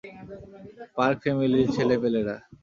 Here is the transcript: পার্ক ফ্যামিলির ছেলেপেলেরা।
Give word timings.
পার্ক 0.97 1.17
ফ্যামিলির 1.23 1.67
ছেলেপেলেরা। 1.75 2.35